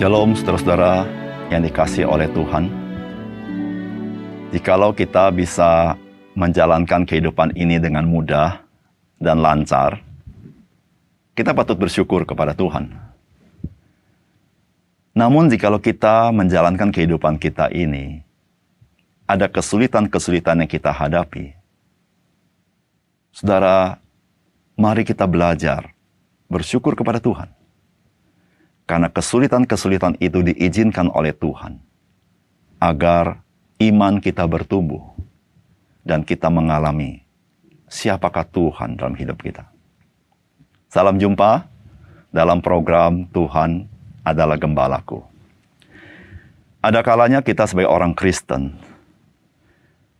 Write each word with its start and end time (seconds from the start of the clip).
Shalom 0.00 0.32
saudara-saudara 0.32 1.04
yang 1.52 1.60
dikasih 1.60 2.08
oleh 2.08 2.24
Tuhan. 2.32 2.72
Jikalau 4.48 4.96
kita 4.96 5.28
bisa 5.28 5.92
menjalankan 6.32 7.04
kehidupan 7.04 7.52
ini 7.52 7.76
dengan 7.76 8.08
mudah 8.08 8.64
dan 9.20 9.44
lancar, 9.44 10.00
kita 11.36 11.52
patut 11.52 11.76
bersyukur 11.76 12.24
kepada 12.24 12.56
Tuhan. 12.56 12.96
Namun 15.12 15.52
jikalau 15.52 15.76
kita 15.76 16.32
menjalankan 16.32 16.88
kehidupan 16.96 17.36
kita 17.36 17.68
ini, 17.68 18.24
ada 19.28 19.52
kesulitan-kesulitan 19.52 20.64
yang 20.64 20.70
kita 20.80 20.96
hadapi. 20.96 21.52
Saudara, 23.36 24.00
mari 24.80 25.04
kita 25.04 25.28
belajar 25.28 25.92
bersyukur 26.48 26.96
kepada 26.96 27.20
Tuhan. 27.20 27.59
Karena 28.90 29.06
kesulitan-kesulitan 29.06 30.18
itu 30.18 30.42
diizinkan 30.42 31.14
oleh 31.14 31.30
Tuhan 31.30 31.78
agar 32.82 33.38
iman 33.78 34.18
kita 34.18 34.42
bertumbuh 34.50 35.14
dan 36.02 36.26
kita 36.26 36.50
mengalami 36.50 37.22
siapakah 37.86 38.42
Tuhan 38.50 38.98
dalam 38.98 39.14
hidup 39.14 39.38
kita. 39.46 39.62
Salam 40.90 41.22
jumpa 41.22 41.70
dalam 42.34 42.58
program 42.58 43.30
Tuhan 43.30 43.86
adalah 44.26 44.58
gembalaku. 44.58 45.22
Ada 46.82 47.06
kalanya 47.06 47.46
kita 47.46 47.70
sebagai 47.70 47.94
orang 47.94 48.10
Kristen 48.10 48.74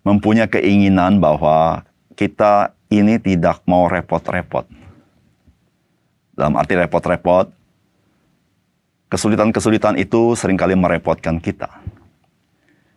mempunyai 0.07 0.47
keinginan 0.47 1.19
bahwa 1.19 1.83
kita 2.15 2.71
ini 2.87 3.19
tidak 3.19 3.67
mau 3.67 3.91
repot-repot. 3.91 4.71
Dalam 6.39 6.55
arti 6.55 6.79
repot-repot, 6.79 7.60
kesulitan-kesulitan 9.11 9.99
itu 9.99 10.39
sering 10.39 10.55
kali 10.55 10.79
merepotkan 10.79 11.43
kita. 11.43 11.69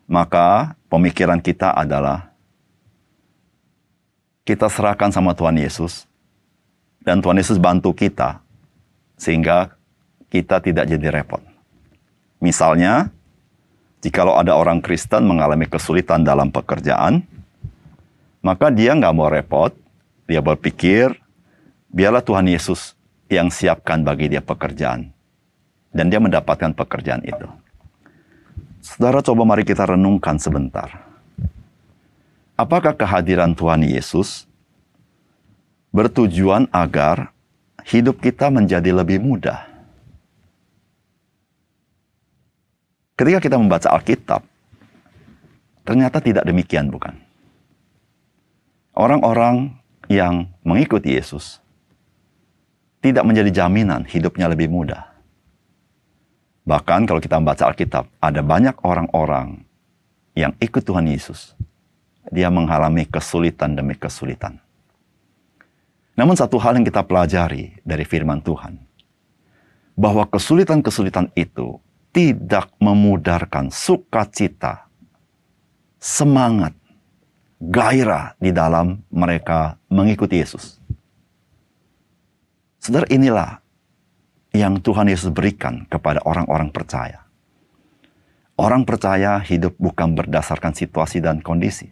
Maka 0.05 0.77
pemikiran 0.87 1.41
kita 1.41 1.73
adalah 1.73 2.29
kita 4.45 4.69
serahkan 4.69 5.09
sama 5.09 5.33
Tuhan 5.33 5.57
Yesus 5.57 6.05
dan 7.01 7.17
Tuhan 7.19 7.41
Yesus 7.41 7.57
bantu 7.57 7.91
kita 7.97 8.39
sehingga 9.17 9.73
kita 10.29 10.61
tidak 10.61 10.85
jadi 10.85 11.07
repot. 11.09 11.41
Misalnya, 12.43 13.09
jikalau 14.03 14.35
ada 14.35 14.53
orang 14.53 14.83
Kristen 14.83 15.23
mengalami 15.23 15.65
kesulitan 15.65 16.27
dalam 16.27 16.51
pekerjaan, 16.51 17.23
maka 18.43 18.67
dia 18.67 18.91
nggak 18.91 19.15
mau 19.15 19.31
repot, 19.31 19.71
dia 20.27 20.43
berpikir, 20.43 21.15
biarlah 21.87 22.21
Tuhan 22.21 22.51
Yesus 22.51 22.99
yang 23.31 23.47
siapkan 23.47 24.03
bagi 24.03 24.27
dia 24.27 24.43
pekerjaan 24.43 25.12
dan 25.93 26.09
dia 26.09 26.17
mendapatkan 26.17 26.73
pekerjaan 26.73 27.21
itu. 27.23 27.45
Saudara, 28.83 29.23
coba 29.23 29.47
mari 29.47 29.63
kita 29.63 29.87
renungkan 29.87 30.35
sebentar. 30.41 30.91
Apakah 32.59 32.97
kehadiran 32.97 33.55
Tuhan 33.55 33.85
Yesus 33.85 34.49
bertujuan 35.93 36.67
agar 36.73 37.31
hidup 37.87 38.19
kita 38.19 38.51
menjadi 38.51 38.91
lebih 38.91 39.23
mudah? 39.23 39.69
Ketika 43.13 43.39
kita 43.39 43.55
membaca 43.61 43.87
Alkitab, 43.93 44.41
ternyata 45.85 46.17
tidak 46.17 46.43
demikian, 46.43 46.89
bukan? 46.89 47.13
Orang-orang 48.93 49.77
yang 50.09 50.49
mengikuti 50.65 51.13
Yesus 51.15 51.61
tidak 52.99 53.23
menjadi 53.23 53.63
jaminan 53.63 54.03
hidupnya 54.03 54.49
lebih 54.49 54.67
mudah. 54.67 55.12
Bahkan 56.63 57.03
kalau 57.03 57.19
kita 57.19 57.39
membaca 57.39 57.67
Alkitab, 57.67 58.07
ada 58.23 58.39
banyak 58.39 58.75
orang-orang 58.87 59.67
yang 60.31 60.55
ikut 60.63 60.83
Tuhan 60.83 61.11
Yesus. 61.11 61.55
Dia 62.31 62.47
mengalami 62.47 63.03
kesulitan 63.03 63.75
demi 63.75 63.99
kesulitan. 63.99 64.63
Namun 66.15 66.39
satu 66.39 66.55
hal 66.61 66.79
yang 66.79 66.87
kita 66.87 67.03
pelajari 67.03 67.83
dari 67.83 68.05
firman 68.07 68.39
Tuhan, 68.39 68.79
bahwa 69.97 70.23
kesulitan-kesulitan 70.29 71.33
itu 71.35 71.81
tidak 72.13 72.69
memudarkan 72.77 73.73
sukacita, 73.73 74.85
semangat, 75.97 76.77
gairah 77.57 78.37
di 78.37 78.53
dalam 78.53 79.01
mereka 79.09 79.81
mengikuti 79.89 80.37
Yesus. 80.37 80.77
Saudara, 82.77 83.07
inilah 83.09 83.62
yang 84.53 84.77
Tuhan 84.77 85.09
Yesus 85.09 85.33
berikan 85.33 85.89
kepada 85.89 86.21
orang-orang 86.29 86.69
percaya. 86.69 87.25
Orang 88.53 88.85
percaya 88.85 89.41
hidup 89.41 89.73
bukan 89.81 90.13
berdasarkan 90.13 90.77
situasi 90.77 91.17
dan 91.25 91.41
kondisi. 91.41 91.89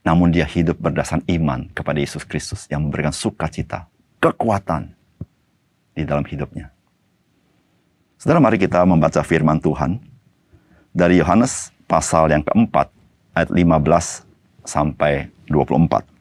Namun 0.00 0.32
dia 0.32 0.48
hidup 0.48 0.80
berdasarkan 0.80 1.20
iman 1.28 1.68
kepada 1.76 2.00
Yesus 2.00 2.24
Kristus 2.24 2.64
yang 2.72 2.88
memberikan 2.88 3.12
sukacita, 3.12 3.92
kekuatan 4.24 4.96
di 5.92 6.02
dalam 6.08 6.24
hidupnya. 6.24 6.72
Saudara, 8.16 8.40
mari 8.40 8.56
kita 8.56 8.80
membaca 8.88 9.20
firman 9.20 9.60
Tuhan 9.60 10.00
dari 10.96 11.20
Yohanes 11.20 11.76
pasal 11.84 12.32
yang 12.32 12.40
keempat, 12.40 12.88
ayat 13.36 13.52
15 13.52 14.24
sampai 14.64 15.28
24. 15.52 16.13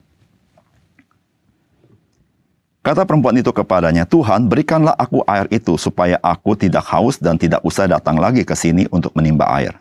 Kata 2.83 3.07
perempuan 3.07 3.39
itu 3.39 3.47
kepadanya, 3.55 4.03
Tuhan 4.03 4.51
berikanlah 4.51 4.91
aku 4.99 5.23
air 5.23 5.47
itu 5.55 5.79
supaya 5.79 6.19
aku 6.19 6.51
tidak 6.59 6.83
haus 6.91 7.15
dan 7.15 7.39
tidak 7.39 7.63
usah 7.63 7.87
datang 7.87 8.19
lagi 8.19 8.43
ke 8.43 8.51
sini 8.59 8.91
untuk 8.91 9.15
menimba 9.15 9.47
air. 9.55 9.79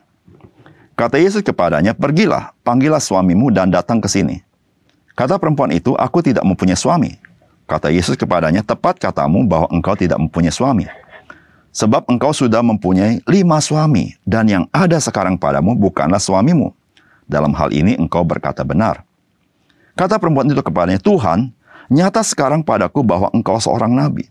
Kata 0.94 1.18
Yesus 1.18 1.42
kepadanya, 1.42 1.98
pergilah, 1.98 2.54
panggillah 2.62 3.02
suamimu 3.02 3.50
dan 3.50 3.74
datang 3.74 3.98
ke 3.98 4.06
sini. 4.06 4.38
Kata 5.18 5.34
perempuan 5.34 5.74
itu, 5.74 5.98
aku 5.98 6.22
tidak 6.22 6.46
mempunyai 6.46 6.78
suami. 6.78 7.18
Kata 7.66 7.90
Yesus 7.90 8.14
kepadanya, 8.14 8.62
tepat 8.62 9.02
katamu 9.02 9.50
bahwa 9.50 9.66
engkau 9.74 9.98
tidak 9.98 10.22
mempunyai 10.22 10.54
suami. 10.54 10.86
Sebab 11.74 12.06
engkau 12.06 12.30
sudah 12.30 12.62
mempunyai 12.62 13.18
lima 13.26 13.58
suami, 13.58 14.14
dan 14.22 14.46
yang 14.46 14.64
ada 14.70 15.02
sekarang 15.02 15.34
padamu 15.34 15.74
bukanlah 15.74 16.22
suamimu. 16.22 16.70
Dalam 17.26 17.50
hal 17.50 17.74
ini 17.74 17.98
engkau 17.98 18.22
berkata 18.22 18.62
benar. 18.62 19.02
Kata 19.98 20.22
perempuan 20.22 20.46
itu 20.46 20.62
kepadanya, 20.62 21.02
Tuhan, 21.02 21.50
Nyata 21.90 22.22
sekarang 22.22 22.62
padaku 22.62 23.02
bahwa 23.02 23.32
engkau 23.34 23.58
seorang 23.58 23.90
nabi. 23.90 24.28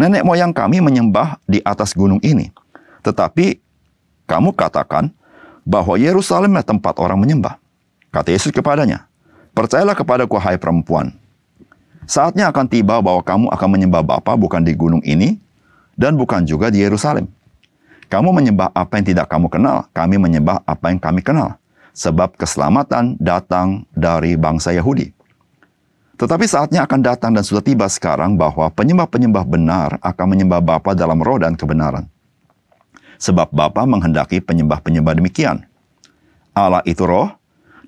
Nenek 0.00 0.24
moyang 0.24 0.56
kami 0.56 0.80
menyembah 0.80 1.36
di 1.44 1.60
atas 1.60 1.92
gunung 1.92 2.22
ini. 2.24 2.48
Tetapi 3.04 3.60
kamu 4.24 4.56
katakan 4.56 5.12
bahwa 5.66 6.00
Yerusalemlah 6.00 6.64
tempat 6.64 6.96
orang 6.96 7.20
menyembah. 7.20 7.60
Kata 8.08 8.32
Yesus 8.32 8.50
kepadanya, 8.50 9.10
Percayalah 9.50 9.98
kepadaku 9.98 10.38
hai 10.38 10.56
perempuan. 10.56 11.10
Saatnya 12.06 12.50
akan 12.50 12.66
tiba 12.70 13.02
bahwa 13.02 13.22
kamu 13.22 13.46
akan 13.50 13.68
menyembah 13.70 14.02
Bapa 14.02 14.34
bukan 14.38 14.62
di 14.62 14.74
gunung 14.74 15.02
ini 15.02 15.38
dan 15.98 16.14
bukan 16.14 16.46
juga 16.46 16.70
di 16.70 16.82
Yerusalem. 16.82 17.28
Kamu 18.10 18.34
menyembah 18.34 18.74
apa 18.74 18.98
yang 18.98 19.06
tidak 19.06 19.30
kamu 19.30 19.46
kenal, 19.46 19.86
kami 19.94 20.18
menyembah 20.18 20.66
apa 20.66 20.90
yang 20.90 20.98
kami 20.98 21.22
kenal. 21.22 21.54
Sebab 21.94 22.34
keselamatan 22.34 23.14
datang 23.18 23.86
dari 23.94 24.34
bangsa 24.34 24.74
Yahudi. 24.74 25.14
Tetapi 26.20 26.44
saatnya 26.44 26.84
akan 26.84 27.00
datang 27.00 27.32
dan 27.32 27.40
sudah 27.40 27.64
tiba 27.64 27.88
sekarang 27.88 28.36
bahwa 28.36 28.68
penyembah-penyembah 28.68 29.44
benar 29.48 29.96
akan 30.04 30.26
menyembah 30.28 30.60
Bapa 30.60 30.92
dalam 30.92 31.16
roh 31.24 31.40
dan 31.40 31.56
kebenaran. 31.56 32.12
Sebab 33.16 33.48
Bapa 33.48 33.88
menghendaki 33.88 34.44
penyembah-penyembah 34.44 35.16
demikian. 35.16 35.64
Allah 36.52 36.84
itu 36.84 37.08
roh, 37.08 37.32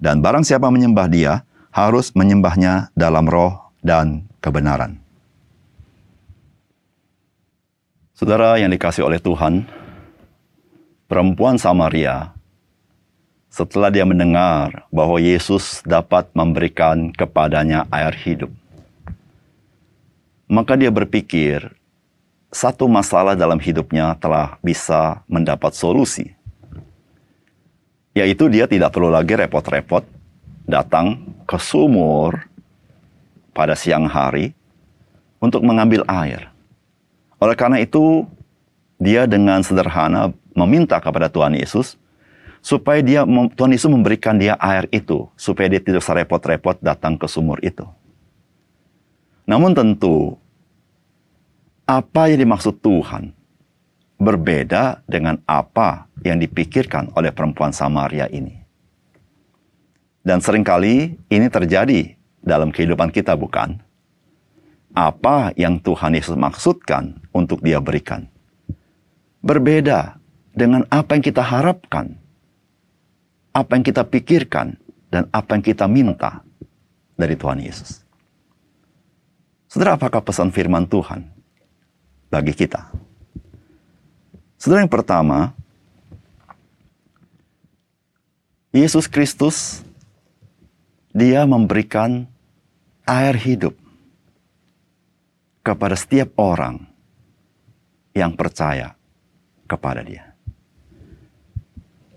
dan 0.01 0.25
barang 0.25 0.49
siapa 0.49 0.73
menyembah 0.73 1.13
dia, 1.13 1.45
harus 1.77 2.09
menyembahnya 2.17 2.89
dalam 2.97 3.29
roh 3.29 3.69
dan 3.85 4.25
kebenaran. 4.41 4.97
Saudara 8.17 8.57
yang 8.57 8.73
dikasih 8.73 9.05
oleh 9.05 9.21
Tuhan, 9.21 9.69
perempuan 11.05 11.61
Samaria 11.61 12.33
setelah 13.53 13.93
dia 13.93 14.09
mendengar 14.09 14.89
bahwa 14.89 15.21
Yesus 15.21 15.85
dapat 15.85 16.33
memberikan 16.33 17.13
kepadanya 17.13 17.85
air 17.93 18.17
hidup. 18.17 18.49
Maka 20.49 20.73
dia 20.81 20.89
berpikir, 20.89 21.69
satu 22.49 22.89
masalah 22.89 23.37
dalam 23.37 23.61
hidupnya 23.61 24.17
telah 24.17 24.57
bisa 24.65 25.21
mendapat 25.29 25.77
solusi. 25.77 26.33
Yaitu 28.17 28.49
dia 28.49 28.65
tidak 28.65 28.97
perlu 28.97 29.13
lagi 29.13 29.37
repot-repot 29.37 30.05
datang 30.65 31.21
ke 31.45 31.57
sumur 31.61 32.49
pada 33.53 33.77
siang 33.77 34.09
hari 34.09 34.57
untuk 35.41 35.61
mengambil 35.61 36.05
air. 36.09 36.49
Oleh 37.37 37.57
karena 37.57 37.81
itu, 37.85 38.25
dia 38.97 39.29
dengan 39.29 39.61
sederhana 39.61 40.33
meminta 40.53 41.01
kepada 41.01 41.29
Tuhan 41.29 41.57
Yesus 41.57 42.01
supaya 42.63 43.03
dia 43.03 43.27
Tuhan 43.27 43.75
Yesus 43.75 43.91
memberikan 43.91 44.39
dia 44.39 44.55
air 44.63 44.87
itu 44.95 45.27
supaya 45.35 45.67
dia 45.67 45.83
tidak 45.83 46.01
usah 46.01 46.23
repot-repot 46.23 46.79
datang 46.79 47.19
ke 47.19 47.27
sumur 47.27 47.59
itu. 47.61 47.85
Namun 49.45 49.75
tentu 49.75 50.39
apa 51.83 52.31
yang 52.31 52.47
dimaksud 52.47 52.79
Tuhan 52.79 53.35
berbeda 54.23 55.03
dengan 55.11 55.43
apa 55.51 56.07
yang 56.23 56.39
dipikirkan 56.39 57.11
oleh 57.19 57.35
perempuan 57.35 57.75
Samaria 57.75 58.31
ini. 58.31 58.63
Dan 60.23 60.39
sering 60.39 60.63
kali 60.63 61.19
ini 61.19 61.47
terjadi 61.51 62.15
dalam 62.39 62.71
kehidupan 62.71 63.11
kita, 63.11 63.35
bukan? 63.35 63.83
Apa 64.95 65.51
yang 65.59 65.83
Tuhan 65.83 66.15
Yesus 66.15 66.39
maksudkan 66.39 67.19
untuk 67.35 67.59
dia 67.59 67.83
berikan. 67.83 68.31
Berbeda 69.43 70.23
dengan 70.55 70.87
apa 70.87 71.19
yang 71.19 71.25
kita 71.27 71.43
harapkan, 71.43 72.22
apa 73.53 73.77
yang 73.77 73.85
kita 73.85 74.03
pikirkan, 74.09 74.77
dan 75.13 75.29
apa 75.29 75.61
yang 75.61 75.65
kita 75.65 75.85
minta 75.85 76.41
dari 77.21 77.37
Tuhan 77.37 77.61
Yesus. 77.61 78.01
Saudara, 79.69 80.01
apakah 80.01 80.25
pesan 80.25 80.49
firman 80.49 80.89
Tuhan 80.89 81.29
bagi 82.33 82.57
kita? 82.57 82.89
Saudara 84.57 84.85
yang 84.85 84.93
pertama, 84.93 85.53
Yesus 88.73 89.05
Kristus 89.05 89.85
dia 91.13 91.45
memberikan 91.45 92.25
air 93.05 93.37
hidup 93.37 93.77
kepada 95.61 95.93
setiap 95.93 96.33
orang 96.41 96.89
yang 98.17 98.33
percaya 98.33 98.97
kepada 99.69 100.01
dia. 100.01 100.32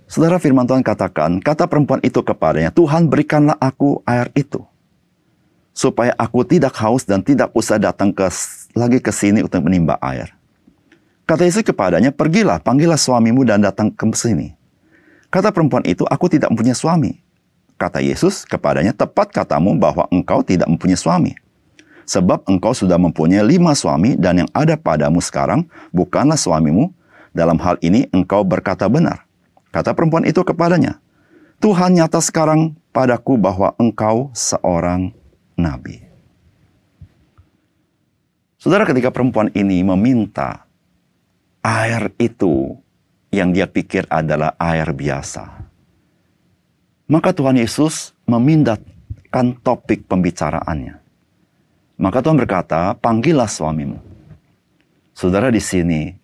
Saudara 0.06 0.38
firman 0.38 0.70
Tuhan 0.70 0.86
katakan, 0.86 1.42
kata 1.42 1.66
perempuan 1.66 1.98
itu 2.06 2.22
kepadanya, 2.22 2.70
Tuhan 2.70 3.10
berikanlah 3.10 3.58
aku 3.58 4.06
air 4.06 4.30
itu. 4.38 4.62
Supaya 5.74 6.14
aku 6.16 6.46
tidak 6.46 6.78
haus 6.78 7.04
dan 7.04 7.26
tidak 7.26 7.50
usah 7.58 7.82
datang 7.82 8.14
ke, 8.14 8.24
lagi 8.78 9.02
ke 9.02 9.10
sini 9.10 9.42
untuk 9.42 9.66
menimba 9.66 9.98
air. 10.00 10.30
Kata 11.26 11.42
Yesus 11.42 11.66
kepadanya, 11.66 12.14
pergilah, 12.14 12.62
panggillah 12.62 13.02
suamimu 13.02 13.42
dan 13.50 13.66
datang 13.66 13.90
ke 13.90 14.06
sini. 14.14 14.54
Kata 15.34 15.50
perempuan 15.50 15.82
itu, 15.90 16.06
aku 16.06 16.30
tidak 16.30 16.54
mempunyai 16.54 16.78
suami. 16.78 17.18
Kata 17.76 17.98
Yesus 17.98 18.46
kepadanya, 18.46 18.94
tepat 18.94 19.34
katamu 19.34 19.74
bahwa 19.76 20.06
engkau 20.14 20.46
tidak 20.46 20.70
mempunyai 20.70 20.96
suami. 20.96 21.34
Sebab 22.06 22.46
engkau 22.46 22.78
sudah 22.78 23.02
mempunyai 23.02 23.42
lima 23.42 23.74
suami 23.74 24.14
dan 24.14 24.46
yang 24.46 24.50
ada 24.54 24.78
padamu 24.78 25.18
sekarang 25.18 25.66
bukanlah 25.90 26.38
suamimu. 26.38 26.94
Dalam 27.36 27.60
hal 27.60 27.76
ini 27.84 28.08
engkau 28.16 28.48
berkata 28.48 28.88
benar. 28.88 29.25
Kata 29.76 29.92
perempuan 29.92 30.24
itu 30.24 30.40
kepadanya, 30.40 31.04
Tuhan 31.60 32.00
nyata 32.00 32.24
sekarang 32.24 32.80
padaku 32.96 33.36
bahwa 33.36 33.76
engkau 33.76 34.32
seorang 34.32 35.12
nabi. 35.60 36.00
Saudara 38.56 38.88
ketika 38.88 39.12
perempuan 39.12 39.52
ini 39.52 39.84
meminta 39.84 40.64
air 41.60 42.08
itu 42.24 42.80
yang 43.36 43.52
dia 43.52 43.68
pikir 43.68 44.08
adalah 44.08 44.56
air 44.56 44.96
biasa. 44.96 45.68
Maka 47.12 47.36
Tuhan 47.36 47.60
Yesus 47.60 48.16
memindahkan 48.32 49.60
topik 49.60 50.08
pembicaraannya. 50.08 51.04
Maka 52.00 52.24
Tuhan 52.24 52.40
berkata, 52.40 52.96
panggillah 52.96 53.52
suamimu. 53.52 54.00
Saudara 55.12 55.52
di 55.52 55.60
sini, 55.60 56.16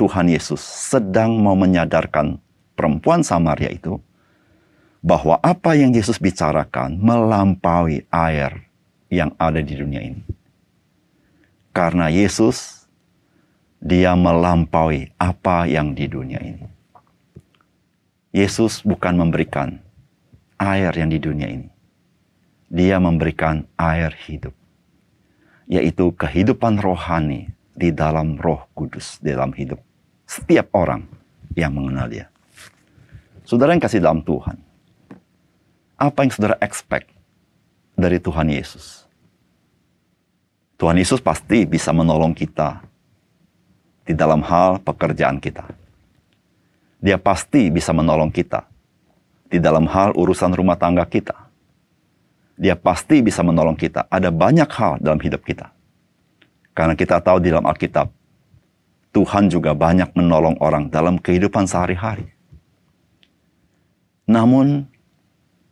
Tuhan 0.00 0.32
Yesus 0.32 0.64
sedang 0.64 1.36
mau 1.44 1.52
menyadarkan 1.52 2.45
perempuan 2.76 3.24
Samaria 3.24 3.72
itu 3.72 3.96
bahwa 5.00 5.40
apa 5.40 5.72
yang 5.74 5.90
Yesus 5.96 6.20
bicarakan 6.20 7.00
melampaui 7.00 8.04
air 8.12 8.68
yang 9.08 9.32
ada 9.40 9.64
di 9.64 9.74
dunia 9.74 10.02
ini. 10.04 10.22
Karena 11.72 12.12
Yesus 12.12 12.86
dia 13.80 14.12
melampaui 14.16 15.12
apa 15.16 15.64
yang 15.64 15.96
di 15.96 16.06
dunia 16.08 16.40
ini. 16.40 16.64
Yesus 18.36 18.84
bukan 18.84 19.16
memberikan 19.16 19.80
air 20.60 20.92
yang 20.92 21.08
di 21.08 21.20
dunia 21.20 21.48
ini. 21.48 21.68
Dia 22.66 22.98
memberikan 22.98 23.62
air 23.78 24.10
hidup, 24.26 24.52
yaitu 25.70 26.10
kehidupan 26.18 26.82
rohani 26.82 27.46
di 27.72 27.94
dalam 27.94 28.34
Roh 28.36 28.66
Kudus, 28.74 29.22
di 29.22 29.30
dalam 29.30 29.54
hidup 29.54 29.78
setiap 30.26 30.74
orang 30.74 31.06
yang 31.54 31.72
mengenal 31.72 32.10
Dia. 32.10 32.26
Saudara 33.46 33.70
yang 33.70 33.78
kasih 33.78 34.02
dalam 34.02 34.26
Tuhan, 34.26 34.58
apa 35.94 36.18
yang 36.26 36.34
saudara 36.34 36.58
expect 36.58 37.06
dari 37.94 38.18
Tuhan 38.18 38.50
Yesus? 38.50 39.06
Tuhan 40.74 40.98
Yesus 40.98 41.22
pasti 41.22 41.62
bisa 41.62 41.94
menolong 41.94 42.34
kita 42.34 42.82
di 44.02 44.18
dalam 44.18 44.42
hal 44.42 44.82
pekerjaan 44.82 45.38
kita. 45.38 45.62
Dia 46.98 47.22
pasti 47.22 47.70
bisa 47.70 47.94
menolong 47.94 48.34
kita 48.34 48.66
di 49.46 49.62
dalam 49.62 49.86
hal 49.86 50.18
urusan 50.18 50.50
rumah 50.50 50.74
tangga 50.74 51.06
kita. 51.06 51.46
Dia 52.58 52.74
pasti 52.74 53.22
bisa 53.22 53.46
menolong 53.46 53.78
kita. 53.78 54.10
Ada 54.10 54.34
banyak 54.34 54.70
hal 54.74 54.98
dalam 54.98 55.22
hidup 55.22 55.46
kita. 55.46 55.70
Karena 56.74 56.98
kita 56.98 57.22
tahu 57.22 57.38
di 57.38 57.54
dalam 57.54 57.70
Alkitab, 57.70 58.10
Tuhan 59.14 59.46
juga 59.46 59.70
banyak 59.70 60.18
menolong 60.18 60.58
orang 60.58 60.90
dalam 60.90 61.14
kehidupan 61.22 61.70
sehari-hari. 61.70 62.35
Namun, 64.26 64.90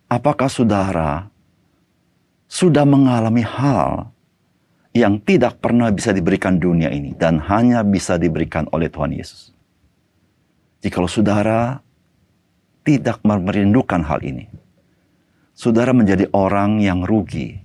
apakah 0.06 0.46
saudara 0.46 1.26
sudah 2.46 2.86
mengalami 2.86 3.42
hal 3.42 4.14
yang 4.94 5.18
tidak 5.18 5.58
pernah 5.58 5.90
bisa 5.90 6.14
diberikan 6.14 6.54
dunia 6.54 6.86
ini 6.94 7.18
dan 7.18 7.42
hanya 7.50 7.82
bisa 7.82 8.14
diberikan 8.14 8.70
oleh 8.70 8.86
Tuhan 8.86 9.10
Yesus. 9.10 9.50
Jikalau 10.86 11.10
saudara 11.10 11.82
tidak 12.86 13.18
merindukan 13.26 14.06
hal 14.06 14.22
ini, 14.22 14.46
saudara 15.50 15.90
menjadi 15.90 16.30
orang 16.30 16.78
yang 16.78 17.02
rugi. 17.02 17.58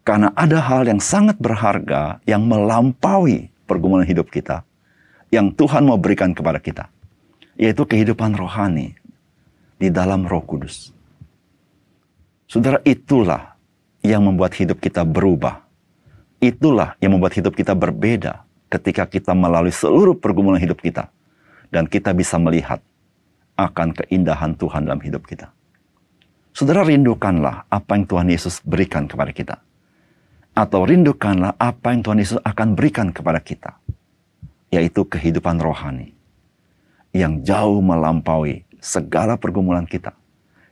Karena 0.00 0.32
ada 0.32 0.64
hal 0.64 0.88
yang 0.88 1.04
sangat 1.04 1.36
berharga 1.36 2.24
yang 2.24 2.48
melampaui 2.48 3.52
pergumulan 3.68 4.08
hidup 4.08 4.32
kita 4.32 4.64
yang 5.28 5.52
Tuhan 5.52 5.84
mau 5.84 6.00
berikan 6.00 6.32
kepada 6.32 6.56
kita, 6.56 6.88
yaitu 7.60 7.84
kehidupan 7.84 8.32
rohani 8.32 8.97
di 9.78 9.88
dalam 9.88 10.26
Roh 10.26 10.42
Kudus. 10.42 10.90
Saudara, 12.50 12.82
itulah 12.82 13.54
yang 14.02 14.26
membuat 14.26 14.58
hidup 14.58 14.82
kita 14.82 15.06
berubah 15.06 15.68
Itulah 16.38 16.94
yang 17.02 17.18
membuat 17.18 17.34
hidup 17.34 17.58
kita 17.58 17.74
berbeda 17.74 18.46
ketika 18.70 19.10
kita 19.10 19.34
melalui 19.34 19.74
seluruh 19.74 20.14
pergumulan 20.14 20.62
hidup 20.62 20.78
kita. 20.78 21.10
Dan 21.68 21.90
kita 21.90 22.14
bisa 22.14 22.38
melihat 22.38 22.80
akan 23.58 23.92
keindahan 23.92 24.54
Tuhan 24.54 24.86
dalam 24.86 25.02
hidup 25.02 25.26
kita. 25.26 25.50
Saudara 26.54 26.86
rindukanlah 26.86 27.66
apa 27.68 27.98
yang 27.98 28.06
Tuhan 28.06 28.30
Yesus 28.30 28.62
berikan 28.62 29.10
kepada 29.10 29.34
kita. 29.34 29.56
Atau 30.54 30.86
rindukanlah 30.86 31.58
apa 31.58 31.92
yang 31.92 32.06
Tuhan 32.06 32.18
Yesus 32.22 32.38
akan 32.40 32.78
berikan 32.78 33.10
kepada 33.10 33.42
kita. 33.42 33.74
Yaitu 34.70 35.04
kehidupan 35.10 35.58
rohani. 35.58 36.14
Yang 37.10 37.50
jauh 37.50 37.82
melampaui 37.82 38.62
segala 38.78 39.38
pergumulan 39.38 39.84
kita. 39.84 40.14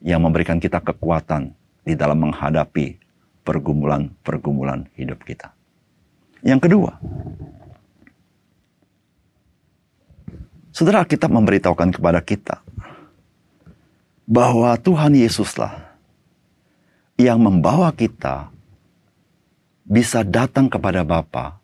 Yang 0.05 0.21
memberikan 0.23 0.61
kita 0.61 0.79
kekuatan 0.85 1.57
di 1.83 1.97
dalam 1.97 2.21
menghadapi 2.21 3.01
pergumulan-pergumulan 3.47 4.91
hidup 4.99 5.23
kita. 5.25 5.55
Yang 6.45 6.69
kedua, 6.69 6.93
Saudara 10.77 11.01
Alkitab 11.01 11.33
memberitahukan 11.33 11.97
kepada 11.97 12.21
kita 12.21 12.61
bahwa 14.29 14.77
Tuhan 14.77 15.17
Yesuslah 15.17 15.97
yang 17.17 17.41
membawa 17.41 17.89
kita 17.97 18.53
bisa 19.87 20.21
datang 20.27 20.69
kepada 20.69 21.01
Bapa, 21.07 21.63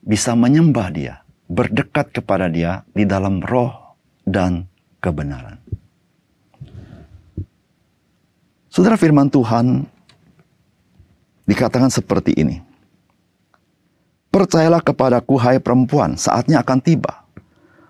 bisa 0.00 0.32
menyembah 0.32 0.88
Dia, 0.88 1.14
berdekat 1.50 2.16
kepada 2.16 2.48
Dia 2.48 2.86
di 2.96 3.04
dalam 3.04 3.44
roh 3.44 3.98
dan 4.24 4.69
kebenaran. 5.00 5.58
Saudara 8.70 8.94
firman 8.94 9.26
Tuhan 9.26 9.82
dikatakan 11.50 11.90
seperti 11.90 12.38
ini. 12.38 12.62
Percayalah 14.30 14.78
kepadaku 14.78 15.34
hai 15.42 15.58
perempuan, 15.58 16.14
saatnya 16.14 16.62
akan 16.62 16.78
tiba. 16.78 17.26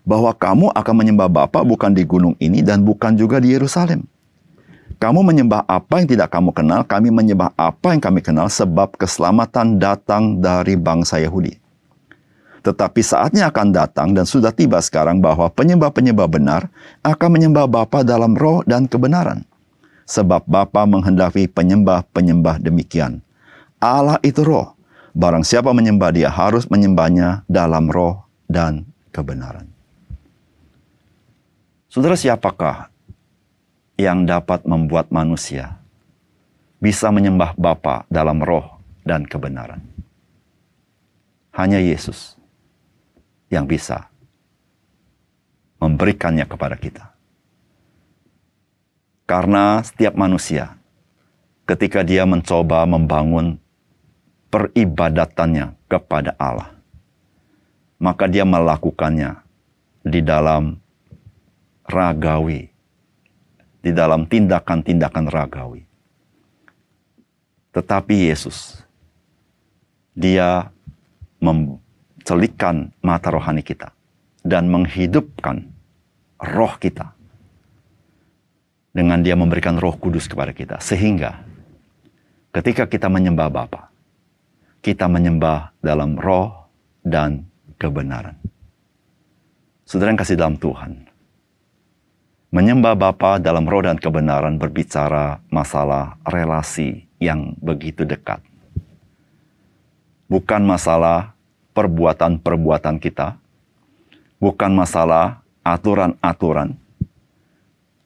Bahwa 0.00 0.32
kamu 0.32 0.72
akan 0.72 0.94
menyembah 0.96 1.28
Bapa 1.28 1.60
bukan 1.60 1.92
di 1.92 2.08
gunung 2.08 2.32
ini 2.40 2.64
dan 2.64 2.80
bukan 2.80 3.12
juga 3.12 3.36
di 3.36 3.52
Yerusalem. 3.52 4.08
Kamu 4.96 5.20
menyembah 5.20 5.68
apa 5.68 6.00
yang 6.00 6.08
tidak 6.08 6.32
kamu 6.32 6.56
kenal, 6.56 6.80
kami 6.88 7.12
menyembah 7.12 7.52
apa 7.60 7.92
yang 7.92 8.00
kami 8.00 8.24
kenal 8.24 8.48
sebab 8.48 8.96
keselamatan 8.96 9.76
datang 9.76 10.40
dari 10.40 10.80
bangsa 10.80 11.20
Yahudi. 11.20 11.59
Tetapi 12.60 13.00
saatnya 13.00 13.48
akan 13.48 13.72
datang 13.72 14.12
dan 14.12 14.28
sudah 14.28 14.52
tiba 14.52 14.76
sekarang 14.84 15.20
bahwa 15.24 15.48
penyembah-penyembah 15.48 16.28
benar 16.28 16.68
akan 17.00 17.28
menyembah 17.32 17.64
Bapa 17.64 18.04
dalam 18.04 18.36
roh 18.36 18.60
dan 18.68 18.84
kebenaran. 18.84 19.48
Sebab 20.04 20.44
Bapa 20.44 20.84
menghendaki 20.84 21.48
penyembah-penyembah 21.48 22.60
demikian. 22.60 23.24
Allah 23.80 24.20
itu 24.20 24.44
roh 24.44 24.76
Barang 25.10 25.42
siapa 25.42 25.74
menyembah 25.74 26.14
dia 26.14 26.30
harus 26.30 26.70
menyembahnya 26.70 27.42
dalam 27.50 27.90
roh 27.90 28.22
dan 28.46 28.86
kebenaran. 29.10 29.66
Saudara, 31.90 32.14
siapakah 32.14 32.86
yang 33.98 34.22
dapat 34.22 34.62
membuat 34.62 35.10
manusia 35.10 35.82
bisa 36.78 37.10
menyembah 37.10 37.58
Bapa 37.58 38.06
dalam 38.06 38.38
roh 38.38 38.78
dan 39.02 39.26
kebenaran? 39.26 39.82
Hanya 41.50 41.82
Yesus 41.82 42.38
yang 43.50 43.66
bisa 43.66 44.06
memberikannya 45.82 46.46
kepada 46.46 46.78
kita. 46.78 47.10
Karena 49.26 49.82
setiap 49.82 50.14
manusia, 50.14 50.78
ketika 51.66 52.06
dia 52.06 52.22
mencoba 52.26 52.86
membangun 52.86 53.58
peribadatannya 54.50 55.74
kepada 55.86 56.34
Allah, 56.38 56.74
maka 57.98 58.26
dia 58.26 58.42
melakukannya 58.46 59.38
di 60.02 60.20
dalam 60.22 60.78
ragawi, 61.86 62.70
di 63.82 63.90
dalam 63.90 64.26
tindakan-tindakan 64.26 65.26
ragawi. 65.30 65.82
Tetapi 67.70 68.34
Yesus, 68.34 68.82
dia 70.10 70.74
mencelikkan 72.20 72.92
mata 73.00 73.32
rohani 73.32 73.64
kita 73.64 73.96
dan 74.44 74.68
menghidupkan 74.68 75.64
roh 76.36 76.76
kita 76.76 77.16
dengan 78.92 79.24
dia 79.24 79.32
memberikan 79.32 79.80
roh 79.80 79.96
kudus 79.96 80.28
kepada 80.28 80.52
kita. 80.52 80.76
Sehingga 80.84 81.40
ketika 82.52 82.84
kita 82.84 83.08
menyembah 83.08 83.48
Bapa, 83.48 83.88
kita 84.84 85.08
menyembah 85.08 85.72
dalam 85.80 86.20
roh 86.20 86.68
dan 87.00 87.48
kebenaran. 87.80 88.36
Saudara 89.88 90.12
yang 90.12 90.20
kasih 90.20 90.36
dalam 90.36 90.60
Tuhan, 90.60 91.08
menyembah 92.52 92.94
Bapa 93.00 93.40
dalam 93.40 93.64
roh 93.64 93.80
dan 93.80 93.96
kebenaran 93.96 94.60
berbicara 94.60 95.40
masalah 95.48 96.20
relasi 96.28 97.08
yang 97.16 97.56
begitu 97.64 98.04
dekat. 98.04 98.44
Bukan 100.30 100.62
masalah 100.62 101.39
perbuatan-perbuatan 101.72 102.96
kita, 102.98 103.38
bukan 104.42 104.72
masalah 104.74 105.44
aturan-aturan, 105.62 106.74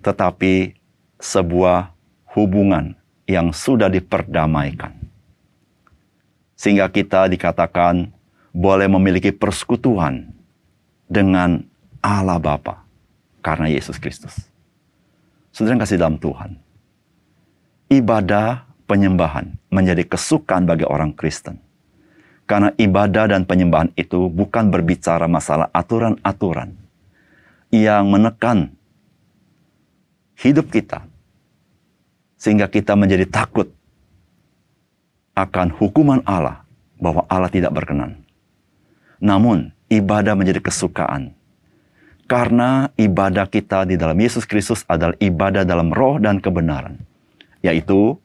tetapi 0.05 0.77
sebuah 1.17 1.95
hubungan 2.37 2.93
yang 3.25 3.55
sudah 3.55 3.89
diperdamaikan. 3.89 4.93
Sehingga 6.55 6.87
kita 6.93 7.27
dikatakan 7.33 8.13
boleh 8.55 8.87
memiliki 8.87 9.33
persekutuan 9.33 10.31
dengan 11.09 11.65
Allah 12.05 12.37
Bapa 12.37 12.85
karena 13.41 13.73
Yesus 13.73 13.97
Kristus. 13.97 14.37
Saudara 15.55 15.81
kasih 15.83 15.97
dalam 15.97 16.21
Tuhan, 16.21 16.59
ibadah 17.89 18.67
penyembahan 18.85 19.57
menjadi 19.73 20.05
kesukaan 20.05 20.69
bagi 20.69 20.85
orang 20.85 21.17
Kristen. 21.17 21.64
Karena 22.45 22.69
ibadah 22.77 23.25
dan 23.33 23.49
penyembahan 23.49 23.89
itu 23.97 24.29
bukan 24.29 24.69
berbicara 24.69 25.25
masalah 25.25 25.73
aturan-aturan 25.73 26.77
yang 27.73 28.05
menekan 28.13 28.77
hidup 30.37 30.69
kita. 30.69 31.09
Sehingga 32.37 32.69
kita 32.69 32.93
menjadi 32.93 33.25
takut 33.25 33.73
akan 35.33 35.73
hukuman 35.73 36.21
Allah 36.29 36.69
bahwa 37.01 37.25
Allah 37.33 37.49
tidak 37.49 37.73
berkenan. 37.73 38.21
Namun 39.25 39.73
ibadah 39.89 40.37
menjadi 40.37 40.61
kesukaan. 40.61 41.33
Karena 42.29 42.89
ibadah 42.97 43.49
kita 43.49 43.89
di 43.89 43.97
dalam 43.97 44.17
Yesus 44.17 44.45
Kristus 44.45 44.85
adalah 44.89 45.17
ibadah 45.17 45.65
dalam 45.65 45.93
roh 45.93 46.21
dan 46.21 46.45
kebenaran. 46.45 47.01
Yaitu 47.65 48.21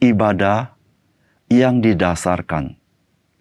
ibadah 0.00 0.72
yang 1.52 1.84
didasarkan 1.84 2.76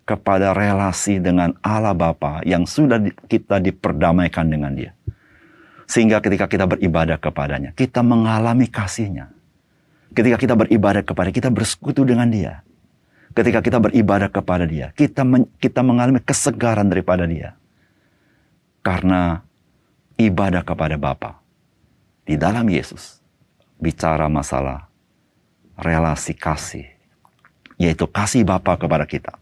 kepada 0.07 0.55
relasi 0.55 1.19
dengan 1.19 1.51
Allah 1.59 1.91
Bapa 1.91 2.39
yang 2.47 2.63
sudah 2.63 2.95
kita 3.27 3.59
diperdamaikan 3.59 4.47
dengan 4.47 4.71
Dia. 4.71 4.95
Sehingga 5.83 6.23
ketika 6.23 6.47
kita 6.47 6.63
beribadah 6.63 7.19
kepadanya, 7.19 7.75
kita 7.75 7.99
mengalami 7.99 8.71
kasihnya. 8.71 9.27
Ketika 10.15 10.39
kita 10.39 10.55
beribadah 10.55 11.03
kepada 11.03 11.27
kita 11.27 11.51
bersekutu 11.51 12.07
dengan 12.07 12.31
Dia. 12.31 12.63
Ketika 13.35 13.59
kita 13.59 13.83
beribadah 13.83 14.31
kepada 14.31 14.63
Dia, 14.63 14.95
kita 14.95 15.27
men, 15.27 15.51
kita 15.59 15.83
mengalami 15.83 16.23
kesegaran 16.23 16.87
daripada 16.87 17.27
Dia. 17.27 17.59
Karena 18.79 19.43
ibadah 20.15 20.63
kepada 20.63 20.95
Bapa 20.95 21.43
di 22.23 22.39
dalam 22.39 22.63
Yesus 22.71 23.19
bicara 23.75 24.31
masalah 24.31 24.87
relasi 25.75 26.31
kasih, 26.31 26.87
yaitu 27.75 28.07
kasih 28.07 28.47
Bapa 28.47 28.79
kepada 28.79 29.03
kita 29.03 29.35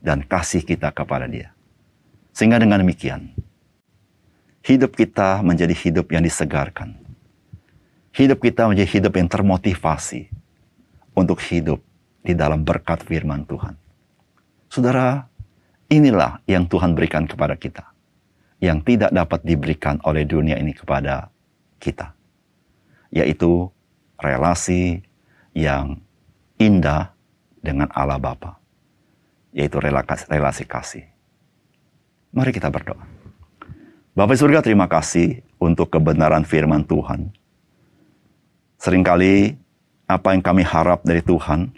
dan 0.00 0.24
kasih 0.24 0.64
kita 0.64 0.90
kepada 0.90 1.28
Dia. 1.28 1.52
Sehingga 2.32 2.56
dengan 2.56 2.80
demikian, 2.80 3.36
hidup 4.64 4.96
kita 4.96 5.44
menjadi 5.44 5.76
hidup 5.76 6.08
yang 6.10 6.24
disegarkan. 6.24 6.96
Hidup 8.10 8.42
kita 8.42 8.66
menjadi 8.66 8.90
hidup 8.98 9.12
yang 9.14 9.28
termotivasi 9.30 10.26
untuk 11.14 11.38
hidup 11.46 11.78
di 12.26 12.34
dalam 12.34 12.66
berkat 12.66 13.06
firman 13.06 13.46
Tuhan. 13.46 13.78
Saudara, 14.66 15.30
inilah 15.86 16.42
yang 16.50 16.66
Tuhan 16.66 16.96
berikan 16.98 17.28
kepada 17.28 17.54
kita. 17.54 17.86
Yang 18.60 18.92
tidak 18.92 19.10
dapat 19.14 19.40
diberikan 19.46 19.96
oleh 20.04 20.28
dunia 20.28 20.58
ini 20.60 20.76
kepada 20.76 21.32
kita. 21.80 22.12
Yaitu 23.08 23.72
relasi 24.20 25.00
yang 25.56 25.96
indah 26.60 27.16
dengan 27.64 27.88
Allah 27.96 28.20
Bapa 28.20 28.59
yaitu 29.50 29.82
relasi 29.82 30.64
kasih. 30.64 31.04
Mari 32.30 32.54
kita 32.54 32.70
berdoa. 32.70 33.02
Bapak 34.14 34.38
surga 34.38 34.62
terima 34.62 34.86
kasih 34.86 35.42
untuk 35.58 35.90
kebenaran 35.90 36.46
firman 36.46 36.86
Tuhan. 36.86 37.30
Seringkali 38.78 39.54
apa 40.06 40.34
yang 40.34 40.42
kami 40.42 40.62
harap 40.62 41.02
dari 41.06 41.22
Tuhan 41.22 41.70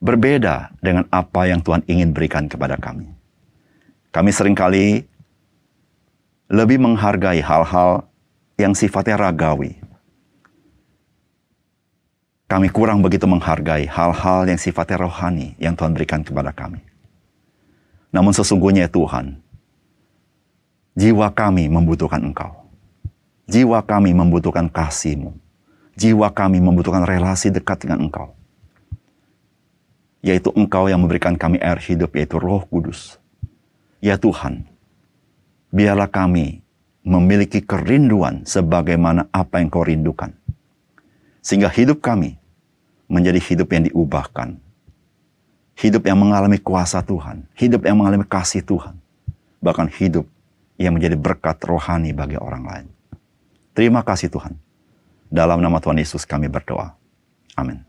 berbeda 0.00 0.76
dengan 0.84 1.08
apa 1.08 1.48
yang 1.48 1.64
Tuhan 1.64 1.84
ingin 1.88 2.12
berikan 2.12 2.44
kepada 2.44 2.76
kami. 2.76 3.08
Kami 4.12 4.30
sering 4.32 4.56
kali 4.56 5.04
lebih 6.48 6.76
menghargai 6.80 7.40
hal-hal 7.40 8.04
yang 8.60 8.76
sifatnya 8.76 9.16
ragawi, 9.16 9.80
kami 12.54 12.70
kurang 12.70 13.02
begitu 13.02 13.26
menghargai 13.26 13.90
hal-hal 13.90 14.46
yang 14.46 14.54
sifatnya 14.54 15.02
rohani 15.02 15.58
yang 15.58 15.74
Tuhan 15.74 15.90
berikan 15.90 16.22
kepada 16.22 16.54
kami. 16.54 16.78
Namun 18.14 18.30
sesungguhnya 18.30 18.86
Tuhan, 18.86 19.42
jiwa 20.94 21.34
kami 21.34 21.66
membutuhkan 21.66 22.22
Engkau. 22.22 22.54
Jiwa 23.50 23.82
kami 23.82 24.14
membutuhkan 24.14 24.70
kasih-Mu. 24.70 25.34
Jiwa 25.98 26.30
kami 26.30 26.62
membutuhkan 26.62 27.02
relasi 27.02 27.50
dekat 27.50 27.82
dengan 27.82 28.06
Engkau. 28.06 28.38
Yaitu 30.22 30.54
Engkau 30.54 30.86
yang 30.86 31.02
memberikan 31.02 31.34
kami 31.34 31.58
air 31.58 31.82
hidup, 31.82 32.14
yaitu 32.14 32.38
roh 32.38 32.62
kudus. 32.70 33.18
Ya 33.98 34.14
Tuhan, 34.14 34.62
biarlah 35.74 36.06
kami 36.06 36.62
memiliki 37.02 37.66
kerinduan 37.66 38.46
sebagaimana 38.46 39.26
apa 39.34 39.58
yang 39.58 39.74
kau 39.74 39.82
rindukan 39.82 40.30
sehingga 41.44 41.68
hidup 41.68 42.00
kami 42.00 42.40
menjadi 43.08 43.40
hidup 43.40 43.68
yang 43.72 43.84
diubahkan. 43.88 44.56
Hidup 45.74 46.06
yang 46.06 46.18
mengalami 46.18 46.58
kuasa 46.62 47.02
Tuhan. 47.02 47.44
Hidup 47.58 47.82
yang 47.82 47.98
mengalami 47.98 48.22
kasih 48.22 48.62
Tuhan. 48.62 48.94
Bahkan 49.58 49.90
hidup 49.98 50.24
yang 50.78 50.94
menjadi 50.94 51.18
berkat 51.18 51.58
rohani 51.66 52.14
bagi 52.14 52.38
orang 52.38 52.64
lain. 52.66 52.86
Terima 53.74 54.06
kasih 54.06 54.30
Tuhan. 54.30 54.54
Dalam 55.30 55.58
nama 55.58 55.82
Tuhan 55.82 55.98
Yesus 55.98 56.22
kami 56.22 56.46
berdoa. 56.46 56.94
Amin. 57.58 57.82